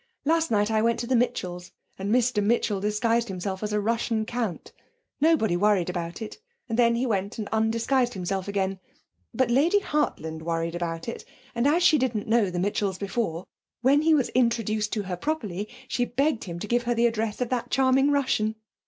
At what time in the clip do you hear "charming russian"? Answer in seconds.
17.69-18.55